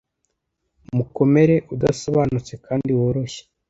mukomere 0.95 1.55
udasobanutse 1.73 2.53
kandi 2.65 2.89
woroshye 2.99 3.43